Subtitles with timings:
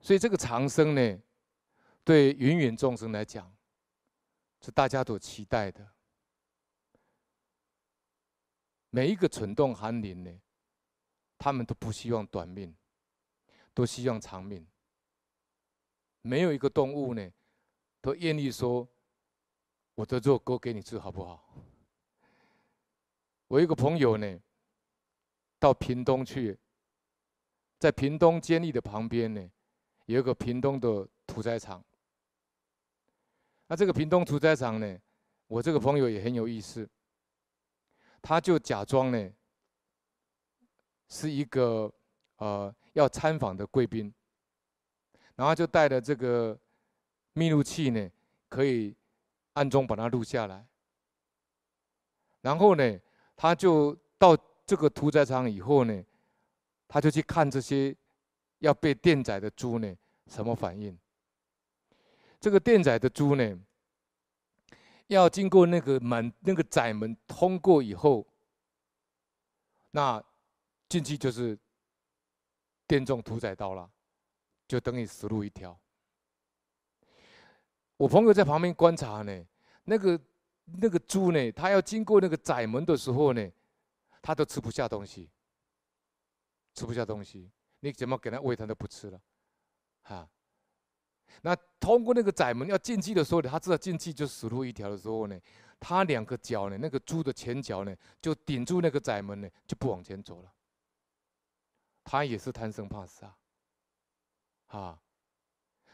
[0.00, 1.18] 所以这个长生呢，
[2.04, 3.54] 对芸芸众生来讲，
[4.60, 5.86] 是大家都期待的。
[8.88, 10.40] 每一个蠢动寒灵呢，
[11.38, 12.74] 他们都不希望短命，
[13.72, 14.66] 都希望长命。
[16.22, 17.30] 没有一个动物呢，
[18.00, 18.88] 都愿意说
[19.94, 21.54] ：“我的肉割给你吃，好不好？”
[23.48, 24.40] 我一个朋友呢，
[25.58, 26.58] 到屏东去，
[27.78, 29.50] 在屏东监狱的旁边呢，
[30.12, 31.84] 有一个屏东的屠宰场。
[33.66, 34.98] 那这个屏东屠宰场呢，
[35.46, 36.88] 我这个朋友也很有意思，
[38.20, 39.30] 他就假装呢，
[41.08, 41.92] 是一个
[42.36, 44.12] 呃要参访的贵宾，
[45.36, 46.58] 然后就带着这个
[47.32, 48.10] 密录器呢，
[48.48, 48.96] 可以
[49.52, 50.66] 暗中把它录下来，
[52.40, 53.00] 然后呢。
[53.42, 56.04] 他就到这个屠宰场以后呢，
[56.86, 57.96] 他就去看这些
[58.58, 59.96] 要被电宰的猪呢，
[60.30, 60.98] 什么反应？
[62.40, 63.60] 这个电宰的猪呢，
[65.08, 68.26] 要经过那个门，那个宰门通过以后，
[69.90, 70.24] 那
[70.88, 71.58] 进去就是
[72.86, 73.90] 电中屠宰刀了，
[74.66, 75.78] 就等于死路一条。
[77.98, 79.44] 我朋友在旁边观察呢，
[79.84, 80.18] 那个。
[80.72, 83.50] 那个猪呢，它要经过那个宰门的时候呢，
[84.22, 85.28] 它都吃不下东西，
[86.74, 87.50] 吃不下东西。
[87.80, 89.20] 你怎么给它喂，它都不吃了，
[90.02, 90.28] 哈。
[91.42, 95.40] 那通过那个窄门要进去的时候，他知道进去就死路一条的时候呢，
[95.78, 100.52] 他两个脚呢，那个猪的前脚呢，就顶住那个窄门呢，就不往前走了。
[102.04, 103.36] 他也是贪生怕死啊，
[104.66, 105.00] 啊。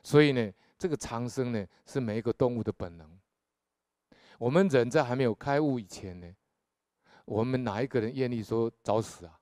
[0.02, 3.18] 所以呢，这个长生呢，是每一个动物的本能。
[4.38, 6.34] 我们人在还没有开悟以前呢，
[7.24, 9.38] 我们哪一个人愿意说早死啊？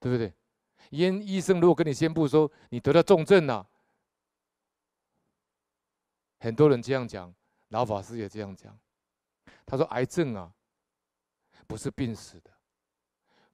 [0.00, 0.32] 对不对？
[0.90, 3.68] 医医生如果跟你宣布说你得了重症了，
[6.38, 7.34] 很多人这样讲，
[7.68, 8.78] 老法师也这样讲。
[9.64, 10.52] 他说癌症啊，
[11.66, 12.50] 不是病死的，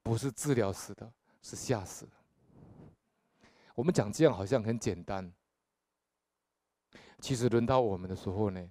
[0.03, 1.13] 不是治疗死的，
[1.43, 2.13] 是吓死的。
[3.75, 5.33] 我们讲这样好像很简单，
[7.21, 8.71] 其实轮到我们的时候呢。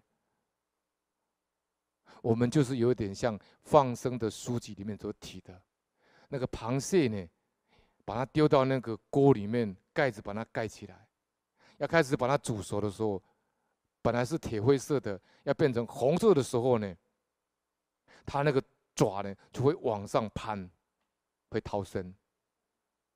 [2.24, 5.62] 我们就是有点像放生的书籍里面所提的，
[6.28, 7.29] 那个螃蟹呢，
[8.07, 11.06] 把它丢到那个锅里面，盖子把它盖起来，
[11.78, 13.22] 要开始把它煮熟的时候，
[14.01, 16.95] 本来是铁灰色的，要变成红色的时候呢，
[18.25, 18.63] 它那个
[18.95, 20.72] 爪呢就会往上攀，
[21.50, 22.16] 会逃生。